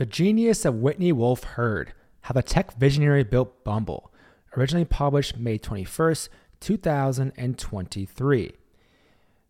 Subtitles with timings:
[0.00, 4.10] The Genius of Whitney Wolfe Herd How the Tech Visionary Built Bumble,
[4.56, 8.52] originally published May 21st, 2023.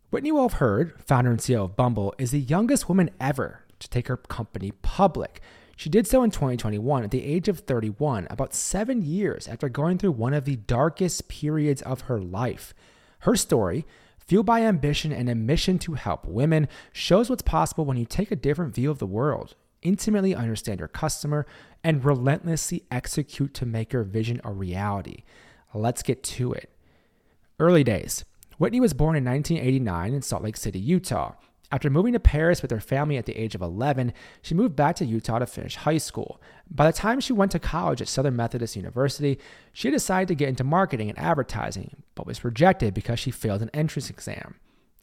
[0.09, 4.09] Whitney Wolfe Herd, founder and CEO of Bumble, is the youngest woman ever to take
[4.09, 5.39] her company public.
[5.77, 9.99] She did so in 2021 at the age of 31, about seven years after going
[9.99, 12.73] through one of the darkest periods of her life.
[13.19, 13.85] Her story,
[14.19, 18.31] fueled by ambition and a mission to help women, shows what's possible when you take
[18.31, 21.45] a different view of the world intimately understand your customer,
[21.83, 25.23] and relentlessly execute to make your vision a reality.
[25.73, 26.69] Let's get to it.
[27.59, 28.25] Early days.
[28.57, 31.33] Whitney was born in 1989 in Salt Lake City, Utah.
[31.71, 34.97] After moving to Paris with her family at the age of 11, she moved back
[34.97, 36.41] to Utah to finish high school.
[36.69, 39.39] By the time she went to college at Southern Methodist University,
[39.71, 43.71] she decided to get into marketing and advertising, but was rejected because she failed an
[43.73, 44.55] entrance exam.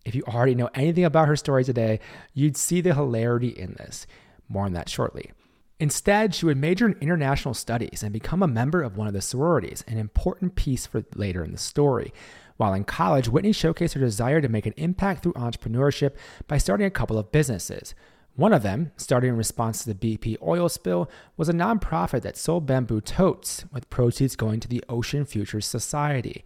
[0.05, 2.00] If you already know anything about her story today,
[2.34, 4.06] you'd see the hilarity in this.
[4.48, 5.32] More on that shortly.
[5.80, 9.20] Instead, she would major in international studies and become a member of one of the
[9.20, 12.12] sororities, an important piece for later in the story.
[12.56, 16.16] While in college, Whitney showcased her desire to make an impact through entrepreneurship
[16.48, 17.94] by starting a couple of businesses.
[18.34, 22.36] One of them, started in response to the BP oil spill, was a nonprofit that
[22.36, 26.44] sold bamboo totes, with proceeds going to the Ocean Futures Society.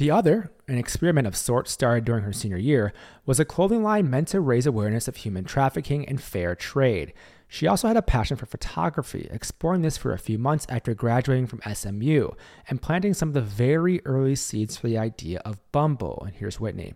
[0.00, 2.94] The other, an experiment of sorts started during her senior year,
[3.26, 7.12] was a clothing line meant to raise awareness of human trafficking and fair trade.
[7.48, 11.48] She also had a passion for photography, exploring this for a few months after graduating
[11.48, 12.30] from SMU
[12.70, 16.22] and planting some of the very early seeds for the idea of Bumble.
[16.24, 16.94] And here's Whitney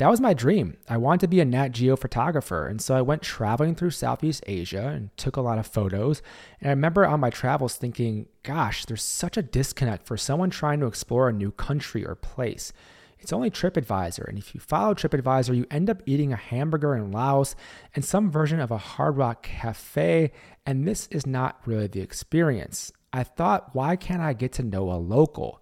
[0.00, 0.78] that was my dream.
[0.88, 2.66] I wanted to be a Nat Geo photographer.
[2.66, 6.22] And so I went traveling through Southeast Asia and took a lot of photos.
[6.58, 10.80] And I remember on my travels thinking, gosh, there's such a disconnect for someone trying
[10.80, 12.72] to explore a new country or place.
[13.18, 14.26] It's only TripAdvisor.
[14.26, 17.54] And if you follow TripAdvisor, you end up eating a hamburger in Laos
[17.94, 20.32] and some version of a Hard Rock Cafe.
[20.64, 22.90] And this is not really the experience.
[23.12, 25.60] I thought, why can't I get to know a local?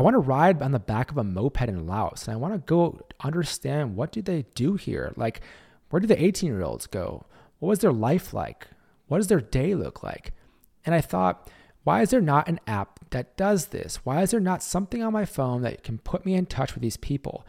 [0.00, 2.54] I want to ride on the back of a moped in Laos and I want
[2.54, 5.12] to go understand what do they do here?
[5.14, 5.42] Like,
[5.90, 7.26] where do the 18 year olds go?
[7.58, 8.66] What was their life like?
[9.08, 10.32] What does their day look like?
[10.86, 11.50] And I thought,
[11.84, 13.96] why is there not an app that does this?
[13.96, 16.80] Why is there not something on my phone that can put me in touch with
[16.80, 17.44] these people?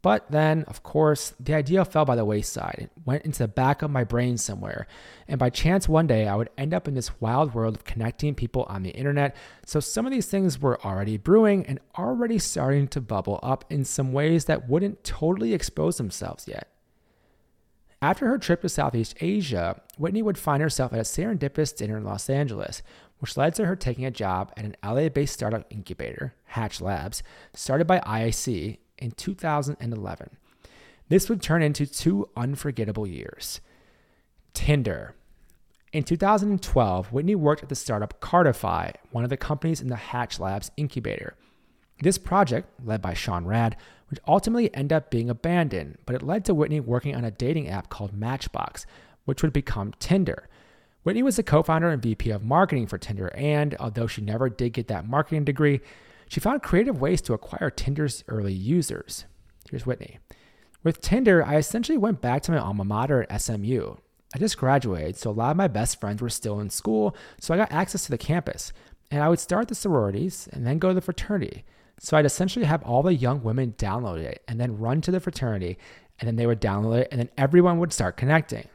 [0.00, 2.76] But then, of course, the idea fell by the wayside.
[2.78, 4.86] It went into the back of my brain somewhere.
[5.26, 8.34] And by chance, one day I would end up in this wild world of connecting
[8.34, 9.34] people on the internet.
[9.66, 13.84] So some of these things were already brewing and already starting to bubble up in
[13.84, 16.68] some ways that wouldn't totally expose themselves yet.
[18.00, 22.04] After her trip to Southeast Asia, Whitney would find herself at a serendipitous dinner in
[22.04, 22.82] Los Angeles,
[23.18, 27.24] which led to her taking a job at an LA based startup incubator, Hatch Labs,
[27.52, 30.36] started by IAC in 2011.
[31.08, 33.60] This would turn into two unforgettable years.
[34.54, 35.14] Tinder.
[35.92, 40.38] In 2012, Whitney worked at the startup Cardify, one of the companies in the Hatch
[40.38, 41.34] Labs incubator.
[42.00, 43.76] This project, led by Sean Rad,
[44.10, 47.68] would ultimately end up being abandoned, but it led to Whitney working on a dating
[47.68, 48.86] app called Matchbox,
[49.24, 50.48] which would become Tinder.
[51.02, 54.48] Whitney was the co founder and VP of marketing for Tinder, and although she never
[54.48, 55.80] did get that marketing degree,
[56.28, 59.24] she found creative ways to acquire Tinder's early users.
[59.70, 60.18] Here's Whitney.
[60.84, 63.96] With Tinder, I essentially went back to my alma mater at SMU.
[64.34, 67.52] I just graduated, so a lot of my best friends were still in school, so
[67.52, 68.72] I got access to the campus.
[69.10, 71.64] And I would start the sororities and then go to the fraternity.
[71.98, 75.20] So I'd essentially have all the young women download it and then run to the
[75.20, 75.78] fraternity,
[76.20, 78.68] and then they would download it, and then everyone would start connecting.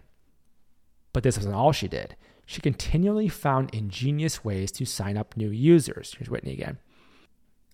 [1.13, 2.15] But this wasn't all she did.
[2.45, 6.15] She continually found ingenious ways to sign up new users.
[6.17, 6.79] Here's Whitney again.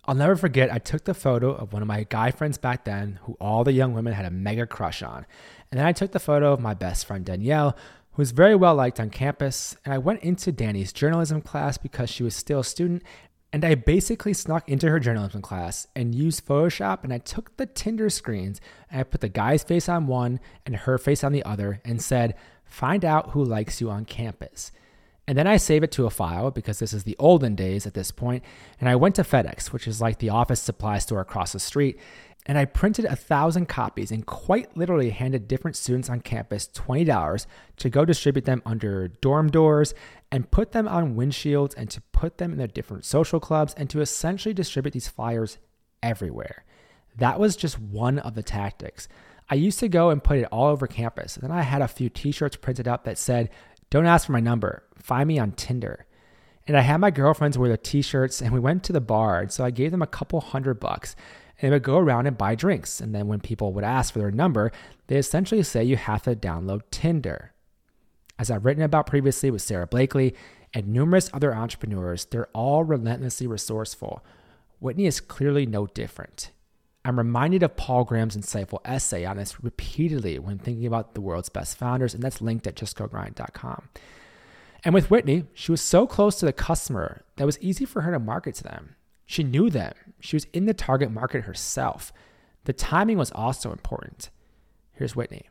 [0.06, 3.18] I'll never forget, I took the photo of one of my guy friends back then
[3.24, 5.26] who all the young women had a mega crush on.
[5.70, 7.76] And then I took the photo of my best friend Danielle,
[8.12, 9.76] who was very well liked on campus.
[9.84, 13.02] And I went into Danny's journalism class because she was still a student.
[13.52, 17.04] And I basically snuck into her journalism class and used Photoshop.
[17.04, 18.60] And I took the Tinder screens
[18.90, 22.00] and I put the guy's face on one and her face on the other and
[22.00, 24.72] said, Find out who likes you on campus.
[25.30, 27.94] And then I save it to a file because this is the olden days at
[27.94, 28.42] this point.
[28.80, 32.00] And I went to FedEx, which is like the office supply store across the street.
[32.46, 37.46] And I printed a thousand copies and quite literally handed different students on campus $20
[37.76, 39.94] to go distribute them under dorm doors
[40.32, 43.88] and put them on windshields and to put them in their different social clubs and
[43.88, 45.58] to essentially distribute these flyers
[46.02, 46.64] everywhere.
[47.18, 49.06] That was just one of the tactics.
[49.50, 51.36] I used to go and put it all over campus.
[51.36, 53.50] And then I had a few t shirts printed up that said,
[53.90, 54.84] don't ask for my number.
[54.96, 56.06] Find me on Tinder.
[56.66, 59.40] And I had my girlfriends wear their t shirts and we went to the bar.
[59.40, 61.16] And so I gave them a couple hundred bucks
[61.60, 63.00] and they would go around and buy drinks.
[63.00, 64.70] And then when people would ask for their number,
[65.08, 67.52] they essentially say you have to download Tinder.
[68.38, 70.34] As I've written about previously with Sara Blakely
[70.72, 74.24] and numerous other entrepreneurs, they're all relentlessly resourceful.
[74.78, 76.50] Whitney is clearly no different.
[77.04, 81.48] I'm reminded of Paul Graham's insightful essay on this repeatedly when thinking about the world's
[81.48, 83.88] best founders, and that's linked at justgogrind.com.
[84.84, 88.02] And with Whitney, she was so close to the customer that it was easy for
[88.02, 88.96] her to market to them.
[89.24, 92.12] She knew them, she was in the target market herself.
[92.64, 94.28] The timing was also important.
[94.92, 95.48] Here's Whitney.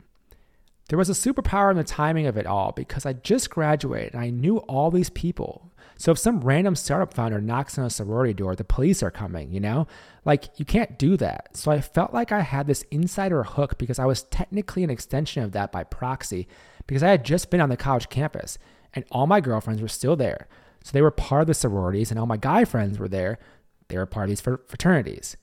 [0.88, 4.22] There was a superpower in the timing of it all because I just graduated and
[4.22, 5.69] I knew all these people.
[6.00, 9.52] So if some random startup founder knocks on a sorority door, the police are coming,
[9.52, 9.86] you know?
[10.24, 11.54] Like, you can't do that.
[11.54, 15.42] So I felt like I had this insider hook because I was technically an extension
[15.42, 16.48] of that by proxy
[16.86, 18.56] because I had just been on the college campus
[18.94, 20.48] and all my girlfriends were still there.
[20.82, 23.38] So they were part of the sororities and all my guy friends were there.
[23.88, 25.36] They were part of these fraternities.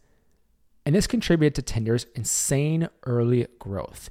[0.88, 4.10] And this contributed to Tinder's insane early growth.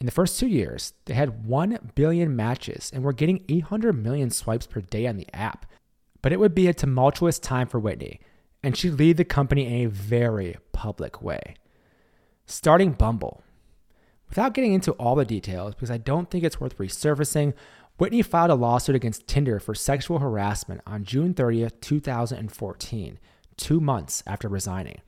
[0.00, 4.30] In the first two years, they had 1 billion matches and were getting 800 million
[4.30, 5.66] swipes per day on the app.
[6.22, 8.20] But it would be a tumultuous time for Whitney,
[8.62, 11.56] and she'd lead the company in a very public way.
[12.46, 13.42] Starting Bumble.
[14.28, 17.54] Without getting into all the details, because I don't think it's worth resurfacing,
[17.98, 23.18] Whitney filed a lawsuit against Tinder for sexual harassment on June 30th, 2014,
[23.56, 25.00] two months after resigning.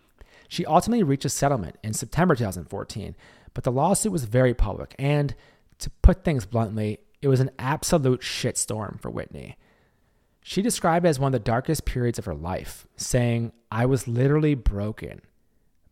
[0.49, 3.17] She ultimately reached a settlement in September 2014,
[3.55, 5.34] but the lawsuit was very public, and
[5.78, 9.56] to put things bluntly, it was an absolute shitstorm for Whitney.
[10.46, 14.06] She described it as one of the darkest periods of her life, saying, I was
[14.06, 15.23] literally broken.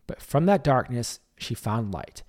[0.05, 2.21] But from that darkness, she found light.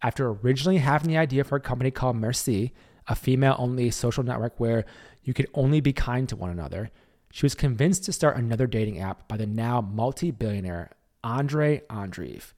[0.00, 2.72] After originally having the idea for a company called Merci,
[3.08, 4.84] a female only social network where
[5.24, 6.92] you could only be kind to one another,
[7.32, 10.92] she was convinced to start another dating app by the now multi billionaire
[11.24, 12.52] Andre Andreev.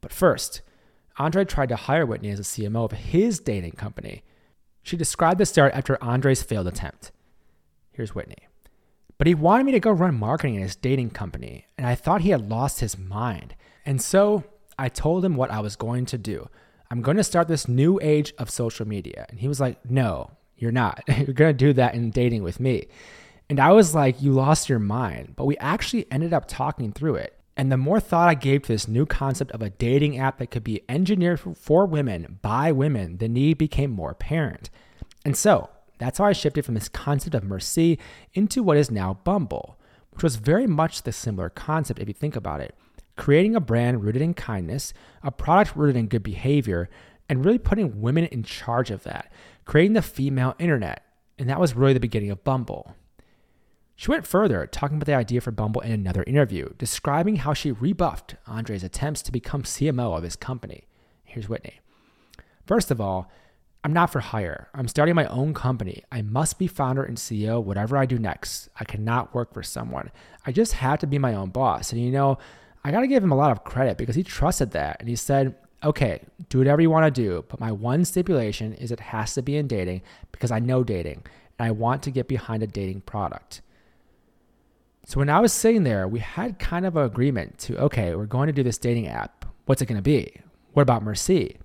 [0.00, 0.62] But first,
[1.16, 4.22] Andre tried to hire Whitney as a CMO of his dating company.
[4.84, 7.10] She described the start after Andre's failed attempt.
[7.90, 8.47] Here's Whitney.
[9.18, 12.20] But he wanted me to go run marketing in his dating company, and I thought
[12.20, 13.54] he had lost his mind.
[13.84, 14.44] And so
[14.78, 16.48] I told him what I was going to do.
[16.90, 19.26] I'm going to start this new age of social media.
[19.28, 21.02] And he was like, No, you're not.
[21.08, 22.86] you're going to do that in dating with me.
[23.50, 25.34] And I was like, You lost your mind.
[25.36, 27.34] But we actually ended up talking through it.
[27.56, 30.52] And the more thought I gave to this new concept of a dating app that
[30.52, 34.70] could be engineered for women by women, the need became more apparent.
[35.24, 35.68] And so
[35.98, 37.98] that's how I shifted from this concept of Merci
[38.34, 39.78] into what is now Bumble,
[40.10, 42.74] which was very much the similar concept if you think about it.
[43.16, 46.88] Creating a brand rooted in kindness, a product rooted in good behavior,
[47.28, 49.30] and really putting women in charge of that,
[49.64, 51.04] creating the female internet.
[51.38, 52.94] And that was really the beginning of Bumble.
[53.96, 57.72] She went further, talking about the idea for Bumble in another interview, describing how she
[57.72, 60.84] rebuffed Andre's attempts to become CMO of his company.
[61.24, 61.80] Here's Whitney.
[62.64, 63.30] First of all,
[63.84, 64.68] I'm not for hire.
[64.74, 66.04] I'm starting my own company.
[66.10, 68.68] I must be founder and CEO, whatever I do next.
[68.78, 70.10] I cannot work for someone.
[70.44, 71.92] I just have to be my own boss.
[71.92, 72.38] And you know,
[72.84, 74.96] I got to give him a lot of credit because he trusted that.
[74.98, 75.54] And he said,
[75.84, 77.44] okay, do whatever you want to do.
[77.48, 80.02] But my one stipulation is it has to be in dating
[80.32, 81.22] because I know dating
[81.58, 83.62] and I want to get behind a dating product.
[85.06, 88.26] So when I was sitting there, we had kind of an agreement to okay, we're
[88.26, 89.46] going to do this dating app.
[89.66, 90.40] What's it going to be?
[90.72, 91.56] What about Merci?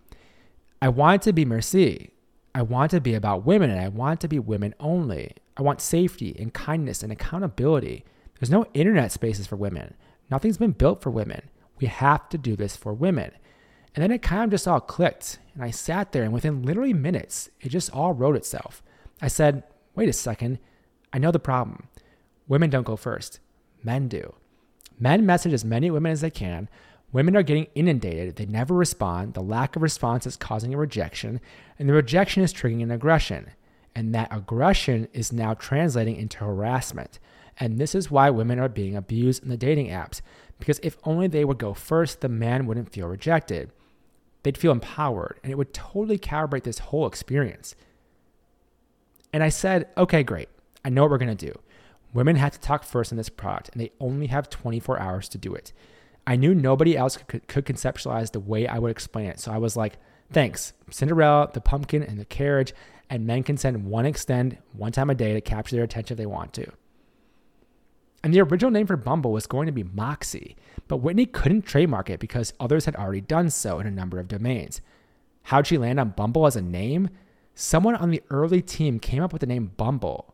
[0.83, 2.11] I want to be Merci.
[2.53, 5.31] I want to be about women and I want to be women only.
[5.55, 8.03] I want safety and kindness and accountability.
[8.37, 9.93] There's no internet spaces for women.
[10.29, 11.49] Nothing's been built for women.
[11.79, 13.31] We have to do this for women.
[13.95, 15.39] And then it kind of just all clicked.
[15.53, 18.83] And I sat there and within literally minutes, it just all wrote itself.
[19.21, 19.63] I said,
[19.95, 20.59] wait a second.
[21.13, 21.87] I know the problem.
[22.49, 23.39] Women don't go first,
[23.85, 24.33] men do.
[24.99, 26.67] Men message as many women as they can.
[27.13, 28.35] Women are getting inundated.
[28.35, 29.35] They never respond.
[29.35, 31.39] The lack of response is causing a rejection,
[31.77, 33.51] and the rejection is triggering an aggression.
[33.95, 37.19] And that aggression is now translating into harassment.
[37.59, 40.21] And this is why women are being abused in the dating apps.
[40.57, 43.71] Because if only they would go first, the man wouldn't feel rejected.
[44.41, 47.75] They'd feel empowered, and it would totally calibrate this whole experience.
[49.31, 50.49] And I said, okay, great.
[50.83, 51.57] I know what we're going to do.
[52.13, 55.37] Women have to talk first in this product, and they only have 24 hours to
[55.37, 55.73] do it.
[56.25, 59.39] I knew nobody else could, could conceptualize the way I would explain it.
[59.39, 59.97] So I was like,
[60.31, 60.73] thanks.
[60.89, 62.73] Cinderella, the pumpkin, and the carriage,
[63.09, 66.17] and men can send one extend one time a day to capture their attention if
[66.17, 66.71] they want to.
[68.23, 70.55] And the original name for Bumble was going to be Moxie,
[70.87, 74.29] but Whitney couldn't trademark it because others had already done so in a number of
[74.29, 74.79] domains.
[75.43, 77.09] How'd she land on Bumble as a name?
[77.53, 80.33] Someone on the early team came up with the name Bumble,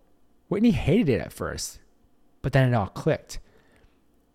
[0.50, 1.80] Whitney hated it at first,
[2.42, 3.40] but then it all clicked.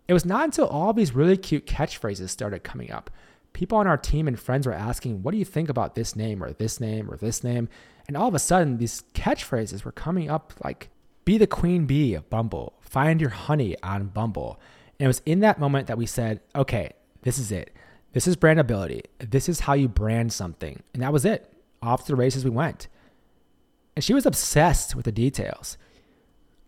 [0.07, 3.09] It was not until all these really cute catchphrases started coming up
[3.55, 6.43] people on our team and friends were asking, What do you think about this name
[6.43, 7.67] or this name or this name?
[8.07, 10.89] And all of a sudden, these catchphrases were coming up like,
[11.23, 14.59] Be the queen bee of Bumble, find your honey on Bumble.
[14.99, 16.91] And it was in that moment that we said, Okay,
[17.23, 17.73] this is it.
[18.11, 19.01] This is brandability.
[19.19, 20.83] This is how you brand something.
[20.93, 21.51] And that was it.
[21.81, 22.87] Off to the races we went.
[23.95, 25.77] And she was obsessed with the details.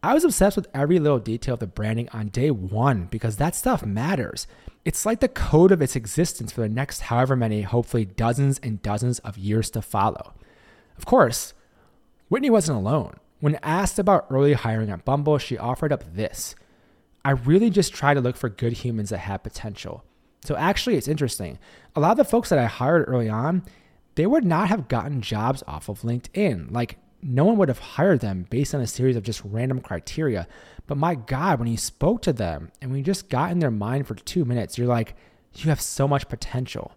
[0.04, 3.56] I was obsessed with every little detail of the branding on day one because that
[3.56, 4.48] stuff matters.
[4.86, 8.82] It's like the code of its existence for the next however many, hopefully dozens and
[8.82, 10.34] dozens of years to follow.
[10.98, 11.54] Of course,
[12.30, 13.16] Whitney wasn't alone.
[13.40, 16.56] When asked about early hiring at Bumble, she offered up this
[17.26, 20.06] I really just try to look for good humans that have potential.
[20.46, 21.60] So actually, it's interesting.
[21.94, 23.64] A lot of the folks that I hired early on,
[24.16, 26.72] they would not have gotten jobs off of LinkedIn.
[26.72, 30.48] Like no one would have hired them based on a series of just random criteria.
[30.86, 34.08] But my God, when you spoke to them and we just got in their mind
[34.08, 35.16] for two minutes, you're like,
[35.56, 36.94] you have so much potential.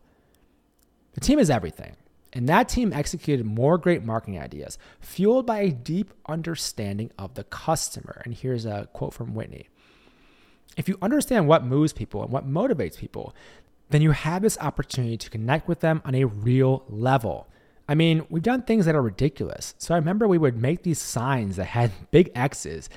[1.14, 1.96] The team is everything.
[2.32, 7.44] And that team executed more great marketing ideas, fueled by a deep understanding of the
[7.44, 8.22] customer.
[8.24, 9.68] And here's a quote from Whitney
[10.76, 13.34] If you understand what moves people and what motivates people,
[13.88, 17.48] then you have this opportunity to connect with them on a real level.
[17.90, 19.74] I mean, we've done things that are ridiculous.
[19.78, 22.88] So I remember we would make these signs that had big X's,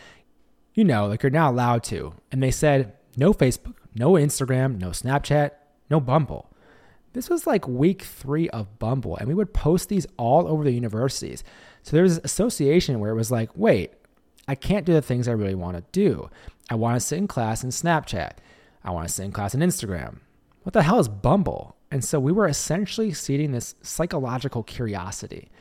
[0.75, 2.13] you know, like you're not allowed to.
[2.31, 5.49] And they said, no Facebook, no Instagram, no Snapchat,
[5.89, 6.47] no Bumble.
[7.13, 10.71] This was like week three of Bumble, and we would post these all over the
[10.71, 11.43] universities.
[11.81, 13.93] So there was this association where it was like, wait,
[14.47, 16.29] I can't do the things I really want to do.
[16.69, 18.33] I want to sit in class in Snapchat.
[18.83, 20.17] I want to sit in class in Instagram.
[20.61, 21.75] What the hell is Bumble?
[21.93, 25.51] And so we were essentially seeding this psychological curiosity.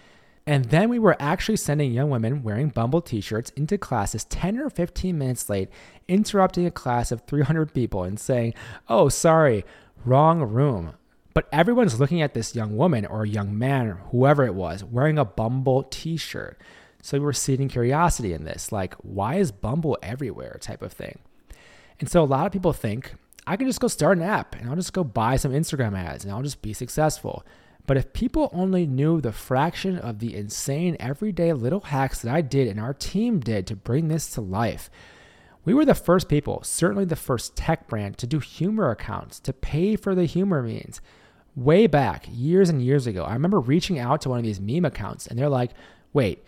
[0.46, 4.58] And then we were actually sending young women wearing Bumble t shirts into classes 10
[4.58, 5.68] or 15 minutes late,
[6.08, 8.54] interrupting a class of 300 people and saying,
[8.88, 9.66] Oh, sorry,
[10.06, 10.94] wrong room.
[11.34, 15.26] But everyone's looking at this young woman or young man, whoever it was, wearing a
[15.26, 16.58] Bumble t shirt.
[17.02, 21.18] So we were seeding curiosity in this, like, why is Bumble everywhere type of thing.
[22.00, 24.68] And so a lot of people think I can just go start an app and
[24.68, 27.44] I'll just go buy some Instagram ads and I'll just be successful.
[27.86, 32.40] But if people only knew the fraction of the insane everyday little hacks that I
[32.40, 34.88] did and our team did to bring this to life,
[35.64, 39.52] we were the first people, certainly the first tech brand, to do humor accounts, to
[39.52, 41.00] pay for the humor memes.
[41.54, 44.84] Way back, years and years ago, I remember reaching out to one of these meme
[44.84, 45.72] accounts and they're like,
[46.12, 46.44] wait,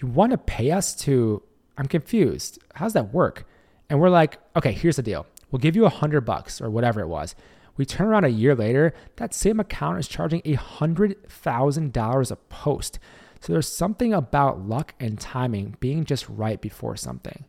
[0.00, 1.42] you want to pay us to?
[1.78, 2.58] I'm confused.
[2.74, 3.46] How's that work?
[3.88, 7.00] And we're like, okay, here's the deal we'll give you a hundred bucks or whatever
[7.00, 7.36] it was.
[7.76, 12.32] We turn around a year later, that same account is charging a hundred thousand dollars
[12.32, 12.98] a post.
[13.40, 17.44] So there's something about luck and timing being just right before something.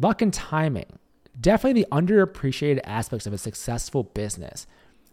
[0.00, 0.98] Luck and timing,
[1.38, 4.66] definitely the underappreciated aspects of a successful business.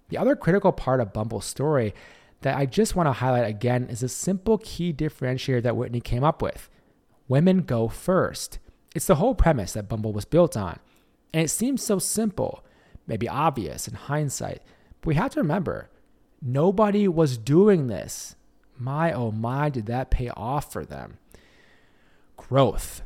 [0.10, 1.94] The other critical part of Bumble's story
[2.42, 6.24] that I just want to highlight again is a simple key differentiator that Whitney came
[6.24, 6.70] up with
[7.28, 8.60] women go first.
[8.96, 10.80] It's the whole premise that Bumble was built on.
[11.34, 12.64] And it seems so simple,
[13.06, 14.62] maybe obvious in hindsight,
[15.02, 15.90] but we have to remember
[16.42, 18.36] nobody was doing this.
[18.78, 21.18] My oh my, did that pay off for them?
[22.38, 23.02] Growth.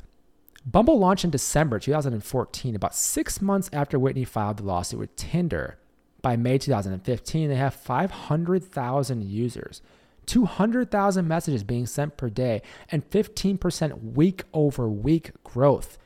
[0.66, 5.80] Bumble launched in December 2014, about six months after Whitney filed the lawsuit with Tinder.
[6.22, 9.82] By May 2015, they have 500,000 users,
[10.28, 15.98] 200,000 messages being sent per day, and 15% week over week growth.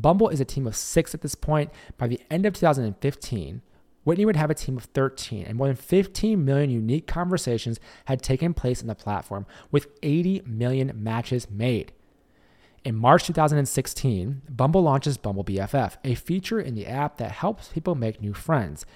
[0.00, 1.70] Bumble is a team of six at this point.
[1.98, 3.62] By the end of 2015,
[4.04, 8.22] Whitney would have a team of 13, and more than 15 million unique conversations had
[8.22, 11.92] taken place on the platform, with 80 million matches made.
[12.82, 17.94] In March 2016, Bumble launches Bumble BFF, a feature in the app that helps people
[17.94, 18.86] make new friends.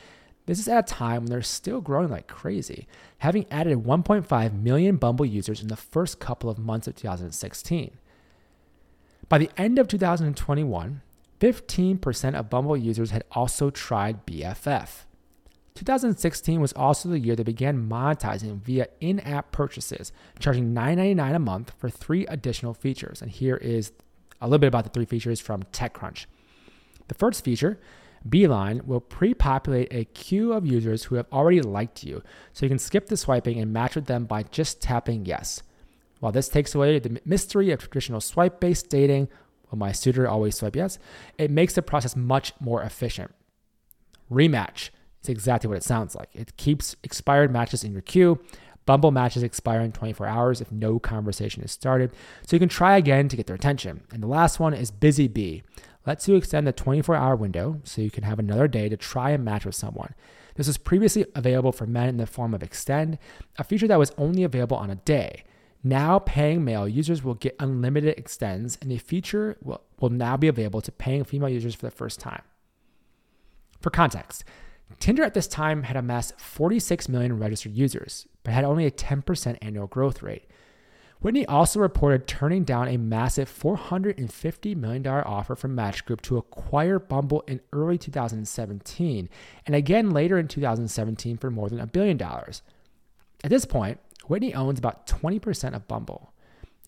[0.46, 2.86] This is at a time when they're still growing like crazy,
[3.18, 7.98] having added 1.5 million Bumble users in the first couple of months of 2016.
[9.28, 11.02] By the end of 2021,
[11.40, 15.04] 15% of Bumble users had also tried BFF.
[15.74, 21.38] 2016 was also the year they began monetizing via in app purchases, charging $9.99 a
[21.40, 23.20] month for three additional features.
[23.20, 23.92] And here is
[24.40, 26.26] a little bit about the three features from TechCrunch.
[27.08, 27.80] The first feature,
[28.28, 32.70] Beeline, will pre populate a queue of users who have already liked you, so you
[32.70, 35.62] can skip the swiping and match with them by just tapping yes.
[36.24, 39.28] While this takes away the mystery of traditional swipe based dating,
[39.70, 40.98] will my suitor always swipe yes?
[41.36, 43.30] It makes the process much more efficient.
[44.32, 44.88] Rematch
[45.22, 46.30] is exactly what it sounds like.
[46.32, 48.40] It keeps expired matches in your queue.
[48.86, 52.10] Bumble matches expire in 24 hours if no conversation is started,
[52.46, 54.04] so you can try again to get their attention.
[54.10, 55.62] And the last one is Busy Bee.
[56.06, 59.32] Lets you extend the 24 hour window so you can have another day to try
[59.32, 60.14] and match with someone.
[60.54, 63.18] This was previously available for men in the form of Extend,
[63.58, 65.44] a feature that was only available on a day.
[65.86, 70.48] Now, paying male users will get unlimited extends, and the feature will, will now be
[70.48, 72.40] available to paying female users for the first time.
[73.82, 74.44] For context,
[74.98, 79.58] Tinder at this time had amassed 46 million registered users, but had only a 10%
[79.60, 80.46] annual growth rate.
[81.20, 86.98] Whitney also reported turning down a massive $450 million offer from Match Group to acquire
[86.98, 89.28] Bumble in early 2017,
[89.66, 92.62] and again later in 2017 for more than a billion dollars.
[93.42, 96.32] At this point, Whitney owns about 20% of Bumble.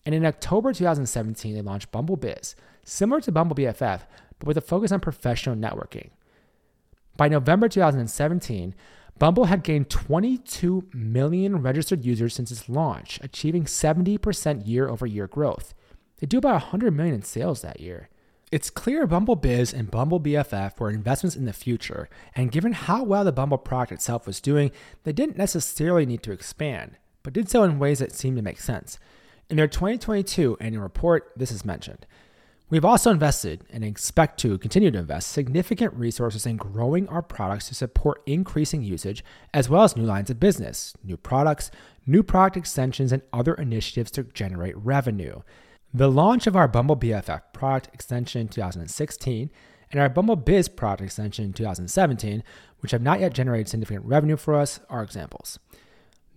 [0.05, 4.01] And in October 2017, they launched Bumble Biz, similar to Bumble BFF,
[4.39, 6.11] but with a focus on professional networking.
[7.17, 8.75] By November 2017,
[9.19, 15.27] Bumble had gained 22 million registered users since its launch, achieving 70% year over year
[15.27, 15.73] growth.
[16.19, 18.09] They do about 100 million in sales that year.
[18.51, 23.03] It's clear Bumble Biz and Bumble BFF were investments in the future, and given how
[23.03, 24.71] well the Bumble product itself was doing,
[25.03, 28.57] they didn't necessarily need to expand, but did so in ways that seemed to make
[28.57, 28.99] sense.
[29.49, 32.07] In their 2022 annual report, this is mentioned.
[32.69, 37.67] We've also invested and expect to continue to invest significant resources in growing our products
[37.67, 41.69] to support increasing usage, as well as new lines of business, new products,
[42.05, 45.41] new product extensions, and other initiatives to generate revenue.
[45.93, 49.49] The launch of our Bumble BFF product extension in 2016
[49.91, 52.41] and our Bumble Biz product extension in 2017,
[52.79, 55.59] which have not yet generated significant revenue for us, are examples.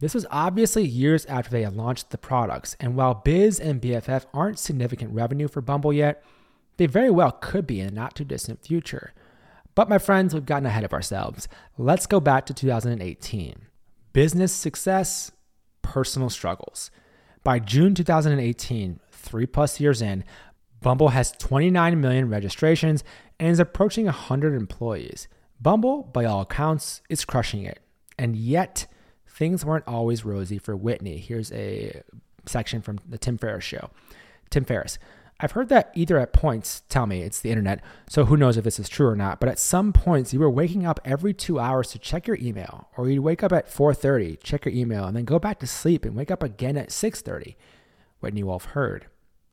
[0.01, 4.25] This was obviously years after they had launched the products, and while Biz and BFF
[4.33, 6.25] aren't significant revenue for Bumble yet,
[6.79, 9.13] they very well could be in the not too distant future.
[9.75, 11.49] But my friends, we've gotten ahead of ourselves.
[11.77, 13.67] Let's go back to 2018.
[14.15, 15.33] Business success,
[15.83, 16.91] personal struggles.
[17.45, 20.25] By June 2018, three plus years in,
[20.81, 23.05] Bumble has 29 million registrations
[23.39, 25.29] and is approaching 100 employees.
[25.61, 27.81] Bumble, by all accounts, is crushing it.
[28.19, 28.87] And yet,
[29.41, 31.17] things weren't always rosy for Whitney.
[31.17, 32.03] Here's a
[32.45, 33.89] section from the Tim Ferriss show.
[34.51, 34.99] Tim Ferriss.
[35.41, 38.65] I've heard that either at points, tell me, it's the internet, so who knows if
[38.65, 41.59] this is true or not, but at some points you were waking up every 2
[41.59, 45.17] hours to check your email or you'd wake up at 4:30, check your email and
[45.17, 47.57] then go back to sleep and wake up again at 6:30.
[48.21, 49.07] Whitney Wolfe Herd.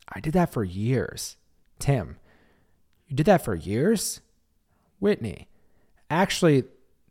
[0.10, 1.38] I did that for years.
[1.80, 2.17] Tim.
[3.08, 4.19] You did that for years?
[5.00, 5.47] Whitney.
[6.10, 6.65] Actually,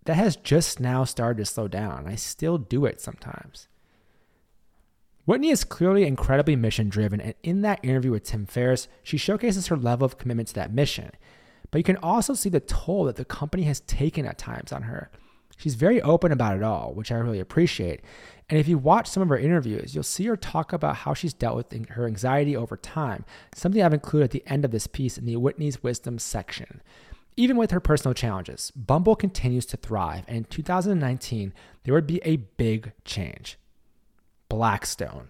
[0.07, 2.07] that has just now started to slow down.
[2.07, 3.69] I still do it sometimes.
[5.25, 9.67] Whitney is clearly incredibly mission driven, and in that interview with Tim Ferriss, she showcases
[9.67, 11.11] her level of commitment to that mission.
[11.71, 14.83] But you can also see the toll that the company has taken at times on
[14.83, 15.11] her.
[15.57, 18.03] She's very open about it all, which I really appreciate.
[18.49, 21.33] And if you watch some of her interviews, you'll see her talk about how she's
[21.33, 25.19] dealt with her anxiety over time, something I've included at the end of this piece
[25.19, 26.83] in the Whitney's Wisdom section.
[27.39, 31.53] Even with her personal challenges, Bumble continues to thrive, and in 2019,
[31.85, 33.59] there would be a big change.
[34.49, 35.29] Blackstone.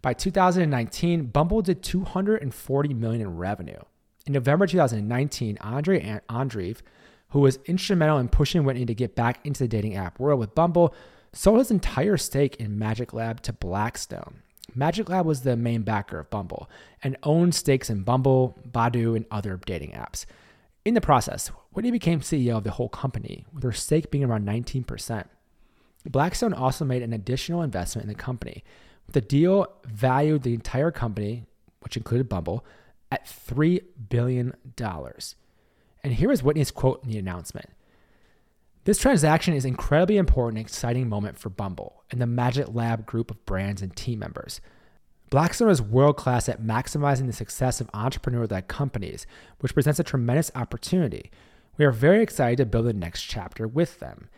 [0.00, 3.80] By 2019, Bumble did 240 million in revenue.
[4.26, 6.78] In November 2019, Andre Andreev,
[7.30, 10.54] who was instrumental in pushing Whitney to get back into the dating app world with
[10.54, 10.94] Bumble,
[11.34, 14.42] sold his entire stake in Magic Lab to Blackstone.
[14.74, 16.70] Magic Lab was the main backer of Bumble
[17.02, 20.24] and owned stakes in Bumble, Badoo, and other dating apps.
[20.84, 24.46] In the process, Whitney became CEO of the whole company, with her stake being around
[24.46, 25.24] 19%.
[26.06, 28.64] Blackstone also made an additional investment in the company.
[29.12, 31.44] The deal valued the entire company,
[31.80, 32.64] which included Bumble,
[33.10, 34.54] at $3 billion.
[36.04, 37.70] And here is Whitney's quote in the announcement
[38.84, 43.30] This transaction is incredibly important and exciting moment for Bumble and the Magic Lab group
[43.30, 44.60] of brands and team members.
[45.30, 49.26] Blackstone is world class at maximizing the success of entrepreneur led companies,
[49.60, 51.30] which presents a tremendous opportunity.
[51.76, 54.30] We are very excited to build the next chapter with them.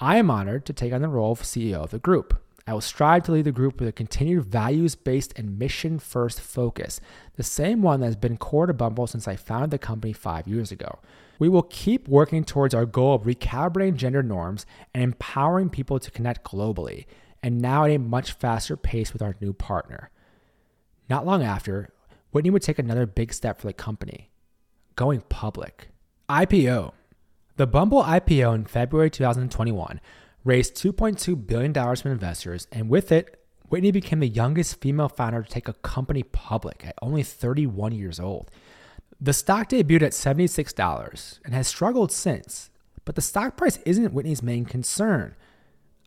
[0.00, 2.40] I am honored to take on the role of CEO of the group.
[2.66, 6.40] I will strive to lead the group with a continued values based and mission first
[6.40, 6.98] focus,
[7.36, 10.48] the same one that has been core to Bumble since I founded the company five
[10.48, 10.98] years ago.
[11.38, 16.10] We will keep working towards our goal of recalibrating gender norms and empowering people to
[16.10, 17.04] connect globally,
[17.42, 20.10] and now at a much faster pace with our new partner.
[21.08, 21.90] Not long after,
[22.32, 24.30] Whitney would take another big step for the company
[24.96, 25.88] going public.
[26.28, 26.92] IPO.
[27.56, 30.00] The Bumble IPO in February 2021
[30.44, 35.48] raised $2.2 billion from investors, and with it, Whitney became the youngest female founder to
[35.50, 38.50] take a company public at only 31 years old.
[39.20, 42.70] The stock debuted at $76 and has struggled since,
[43.04, 45.34] but the stock price isn't Whitney's main concern.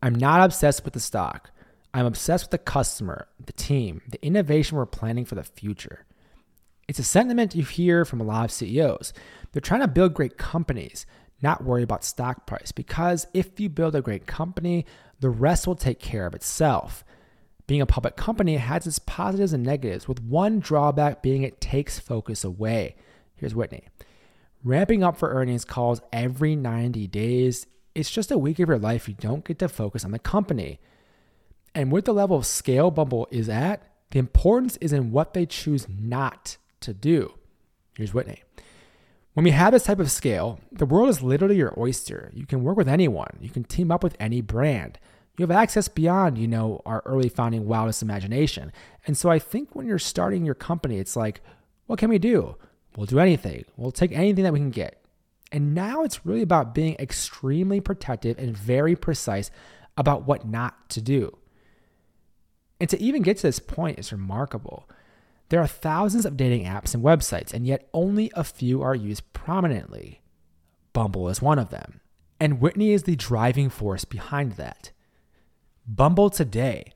[0.01, 1.51] I'm not obsessed with the stock.
[1.93, 6.05] I'm obsessed with the customer, the team, the innovation we're planning for the future.
[6.87, 9.13] It's a sentiment you hear from a lot of CEOs.
[9.51, 11.05] They're trying to build great companies,
[11.41, 14.85] not worry about stock price because if you build a great company,
[15.19, 17.03] the rest will take care of itself.
[17.67, 21.99] Being a public company has its positives and negatives, with one drawback being it takes
[21.99, 22.95] focus away.
[23.35, 23.87] Here's Whitney.
[24.63, 29.07] Ramping up for earnings calls every 90 days, it's just a week of your life
[29.07, 30.79] you don't get to focus on the company.
[31.73, 33.81] And with the level of scale Bumble is at,
[34.11, 37.33] the importance is in what they choose not to do.
[37.95, 38.43] Here's Whitney.
[39.33, 42.31] When we have this type of scale, the world is literally your oyster.
[42.33, 44.99] You can work with anyone, you can team up with any brand.
[45.37, 48.73] You have access beyond, you know, our early founding wildest imagination.
[49.07, 51.41] And so I think when you're starting your company, it's like,
[51.87, 52.57] what can we do?
[52.97, 53.63] We'll do anything.
[53.77, 55.01] We'll take anything that we can get.
[55.51, 59.51] And now it's really about being extremely protective and very precise
[59.97, 61.37] about what not to do.
[62.81, 64.89] And to even get to this point is remarkable.
[65.49, 69.31] There are thousands of dating apps and websites, and yet only a few are used
[69.33, 70.23] prominently.
[70.91, 72.01] Bumble is one of them.
[72.39, 74.89] And Whitney is the driving force behind that.
[75.85, 76.91] Bumble today.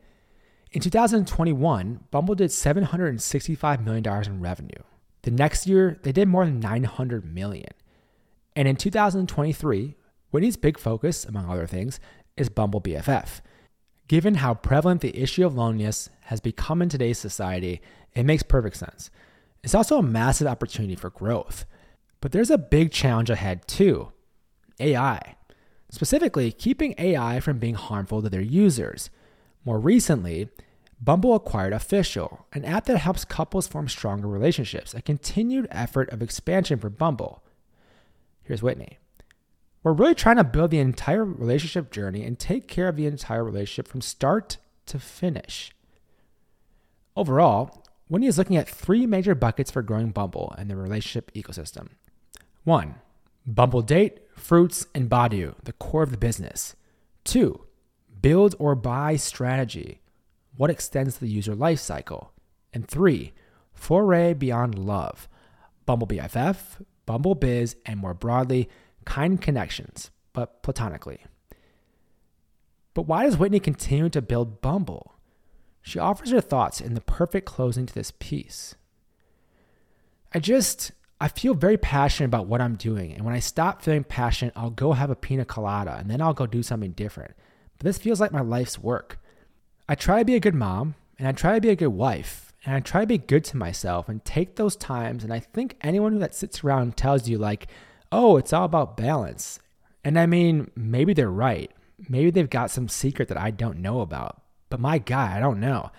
[0.72, 4.82] In 2021, Bumble did $765 million in revenue.
[5.22, 7.70] The next year, they did more than 900 million.
[8.56, 9.96] And in 2023,
[10.32, 12.00] Whitney's big focus, among other things,
[12.36, 13.42] is Bumble BFF.
[14.08, 17.82] Given how prevalent the issue of loneliness has become in today's society,
[18.14, 19.10] it makes perfect sense.
[19.64, 21.66] It's also a massive opportunity for growth.
[22.22, 24.12] But there's a big challenge ahead too
[24.80, 25.36] AI.
[25.90, 29.10] Specifically, keeping AI from being harmful to their users.
[29.64, 30.50] More recently,
[31.02, 36.22] Bumble acquired Official, an app that helps couples form stronger relationships, a continued effort of
[36.22, 37.44] expansion for Bumble.
[38.44, 39.00] Here's Whitney.
[39.86, 43.44] We're really trying to build the entire relationship journey and take care of the entire
[43.44, 45.76] relationship from start to finish.
[47.16, 51.90] Overall, Whitney is looking at three major buckets for growing Bumble and the relationship ecosystem.
[52.64, 52.96] One,
[53.46, 56.76] Bumble Date, Fruitz, and Badoo, the core of the business.
[57.24, 57.66] Two,
[58.20, 60.02] build or buy strategy,
[60.58, 62.32] what extends the user life cycle.
[62.74, 63.34] And three,
[63.72, 65.30] foray beyond love,
[65.86, 68.68] Bumble BFF, Bumble Biz, and more broadly,
[69.06, 71.22] kind connections, but platonically.
[72.94, 75.16] But why does Whitney continue to build Bumble?
[75.82, 78.76] She offers her thoughts in the perfect closing to this piece.
[80.34, 80.92] I just,
[81.22, 83.14] I feel very passionate about what I'm doing.
[83.14, 86.34] And when I stop feeling passionate, I'll go have a pina colada and then I'll
[86.34, 87.36] go do something different.
[87.78, 89.20] But this feels like my life's work.
[89.88, 92.54] I try to be a good mom and I try to be a good wife
[92.66, 95.24] and I try to be good to myself and take those times.
[95.24, 97.68] And I think anyone that sits around tells you, like,
[98.12, 99.60] oh, it's all about balance.
[100.04, 101.72] And I mean, maybe they're right.
[102.10, 104.42] Maybe they've got some secret that I don't know about.
[104.70, 105.92] But my God, I don't know.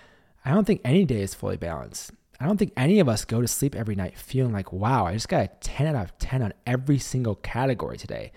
[0.44, 2.12] I don't think any day is fully balanced.
[2.38, 5.14] I don't think any of us go to sleep every night feeling like, wow, I
[5.14, 8.32] just got a 10 out of 10 on every single category today.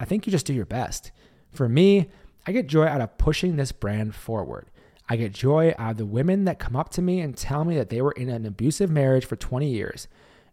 [0.00, 1.12] I think you just do your best.
[1.52, 2.08] For me,
[2.46, 4.66] I get joy out of pushing this brand forward.
[5.08, 7.76] I get joy out of the women that come up to me and tell me
[7.76, 10.08] that they were in an abusive marriage for 20 years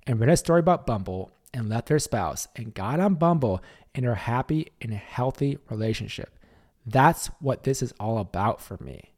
[0.07, 3.61] and read a story about Bumble and left their spouse and got on Bumble
[3.93, 6.37] and are happy in a healthy relationship.
[6.85, 9.11] That's what this is all about for me.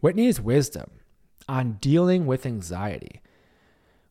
[0.00, 0.90] Whitney's wisdom
[1.48, 3.20] on dealing with anxiety.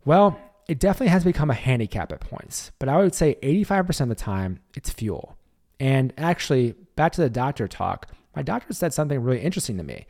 [0.05, 4.09] Well, it definitely has become a handicap at points, but I would say 85% of
[4.09, 5.37] the time it's fuel.
[5.79, 10.05] And actually, back to the doctor talk, my doctor said something really interesting to me,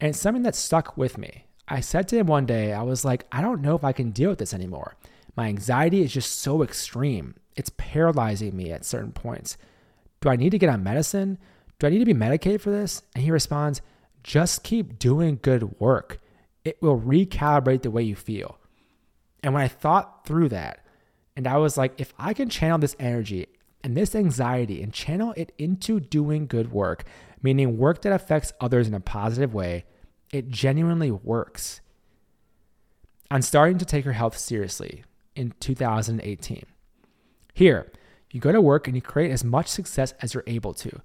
[0.00, 1.46] and something that stuck with me.
[1.66, 4.10] I said to him one day, I was like, I don't know if I can
[4.10, 4.96] deal with this anymore.
[5.36, 7.34] My anxiety is just so extreme.
[7.56, 9.56] It's paralyzing me at certain points.
[10.20, 11.38] Do I need to get on medicine?
[11.78, 13.02] Do I need to be medicated for this?
[13.14, 13.82] And he responds,
[14.22, 16.20] just keep doing good work.
[16.64, 18.58] It will recalibrate the way you feel.
[19.42, 20.84] And when I thought through that,
[21.36, 23.48] and I was like, if I can channel this energy
[23.82, 27.04] and this anxiety and channel it into doing good work,
[27.42, 29.84] meaning work that affects others in a positive way,
[30.32, 31.80] it genuinely works.
[33.30, 35.04] I'm starting to take her health seriously
[35.36, 36.64] in 2018.
[37.52, 37.90] Here,
[38.30, 41.00] you go to work and you create as much success as you're able to,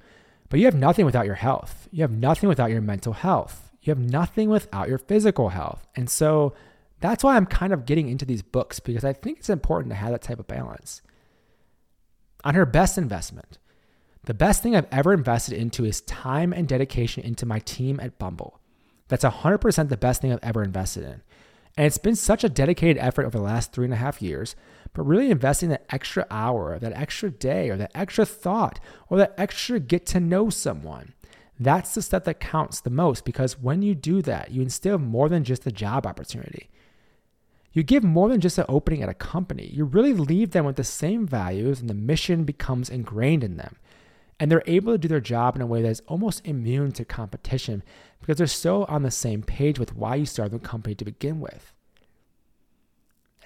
[0.50, 1.88] but you have nothing without your health.
[1.92, 3.72] You have nothing without your mental health.
[3.82, 5.88] You have nothing without your physical health.
[5.96, 6.54] And so
[7.00, 9.96] that's why I'm kind of getting into these books because I think it's important to
[9.96, 11.02] have that type of balance.
[12.44, 13.58] On her best investment,
[14.24, 18.20] the best thing I've ever invested into is time and dedication into my team at
[18.20, 18.60] Bumble.
[19.08, 21.22] That's 100% the best thing I've ever invested in.
[21.78, 24.56] And it's been such a dedicated effort over the last three and a half years,
[24.94, 28.80] but really investing that extra hour, that extra day, or that extra thought,
[29.10, 31.14] or that extra get to know someone.
[31.60, 35.28] That's the stuff that counts the most because when you do that, you instill more
[35.28, 36.70] than just a job opportunity.
[37.72, 39.70] You give more than just an opening at a company.
[39.72, 43.76] You really leave them with the same values, and the mission becomes ingrained in them.
[44.40, 47.06] And they're able to do their job in a way that is almost immune to
[47.06, 47.84] competition
[48.20, 51.40] because they're so on the same page with why you started the company to begin
[51.40, 51.74] with.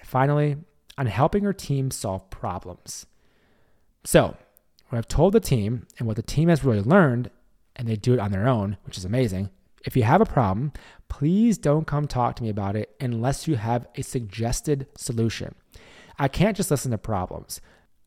[0.02, 0.56] Finally,
[0.96, 3.06] on helping her team solve problems.
[4.04, 4.36] So,
[4.88, 7.30] what I've told the team and what the team has really learned,
[7.74, 9.50] and they do it on their own, which is amazing.
[9.84, 10.72] If you have a problem,
[11.08, 15.54] please don't come talk to me about it unless you have a suggested solution.
[16.18, 17.60] I can't just listen to problems.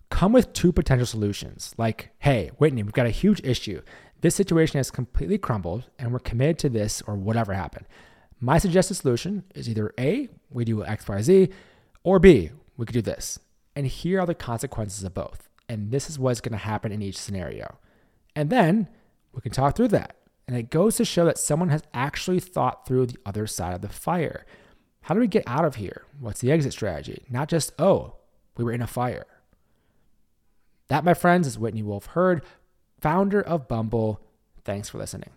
[0.09, 3.81] Come with two potential solutions, like, hey, Whitney, we've got a huge issue.
[4.21, 7.85] This situation has completely crumbled and we're committed to this or whatever happened.
[8.39, 11.49] My suggested solution is either A, we do X, Y, Z,
[12.03, 13.39] or B, we could do this.
[13.75, 15.49] And here are the consequences of both.
[15.69, 17.77] And this is what's going to happen in each scenario.
[18.35, 18.87] And then
[19.33, 20.15] we can talk through that.
[20.47, 23.81] And it goes to show that someone has actually thought through the other side of
[23.81, 24.45] the fire.
[25.01, 26.03] How do we get out of here?
[26.19, 27.25] What's the exit strategy?
[27.29, 28.15] Not just, oh,
[28.55, 29.25] we were in a fire.
[30.87, 32.43] That, my friends, is Whitney Wolfe Herd,
[32.99, 34.21] founder of Bumble.
[34.63, 35.29] Thanks for listening.